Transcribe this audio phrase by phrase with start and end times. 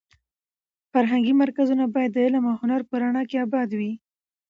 [0.91, 3.91] فرهنګي مرکزونه باید د علم او هنر په رڼا اباد وي.